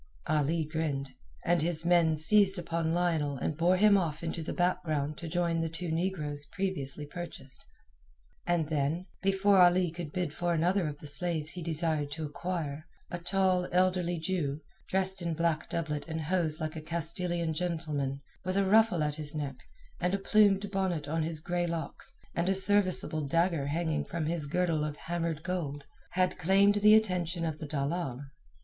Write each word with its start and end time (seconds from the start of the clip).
Ali 0.25 0.65
grinned, 0.65 1.11
and 1.45 1.61
his 1.61 1.85
men 1.85 2.17
seized 2.17 2.57
upon 2.57 2.91
Lionel 2.91 3.37
and 3.37 3.55
bore 3.55 3.77
him 3.77 3.99
off 3.99 4.23
into 4.23 4.41
the 4.41 4.51
background 4.51 5.15
to 5.19 5.27
join 5.27 5.61
the 5.61 5.69
two 5.69 5.91
negroes 5.91 6.47
previously 6.47 7.05
purchased. 7.05 7.63
And 8.47 8.67
then, 8.69 9.05
before 9.21 9.59
Ali 9.61 9.91
could 9.91 10.11
bid 10.11 10.33
for 10.33 10.55
another 10.55 10.87
of 10.87 10.97
the 10.97 11.05
slaves 11.05 11.51
he 11.51 11.61
desired 11.61 12.09
to 12.13 12.25
acquire, 12.25 12.87
a 13.11 13.19
tall, 13.19 13.69
elderly 13.71 14.17
Jew, 14.17 14.61
dressed 14.87 15.21
in 15.21 15.35
black 15.35 15.69
doublet 15.69 16.07
and 16.07 16.19
hose 16.21 16.59
like 16.59 16.75
a 16.75 16.81
Castilian 16.81 17.53
gentleman, 17.53 18.21
with 18.43 18.57
a 18.57 18.65
ruffle 18.65 19.03
at 19.03 19.17
his 19.17 19.35
neck, 19.35 19.57
a 19.99 20.09
plumed 20.17 20.71
bonnet 20.71 21.07
on 21.07 21.21
his 21.21 21.41
grey 21.41 21.67
locks, 21.67 22.17
and 22.33 22.49
a 22.49 22.55
serviceable 22.55 23.27
dagger 23.27 23.67
hanging 23.67 24.03
from 24.03 24.25
his 24.25 24.47
girdle 24.47 24.83
of 24.83 24.97
hammered 24.97 25.43
gold, 25.43 25.85
had 26.13 26.39
claimed 26.39 26.73
the 26.81 26.95
attention 26.95 27.45
of 27.45 27.59
the 27.59 27.67
dalal. 27.67 28.23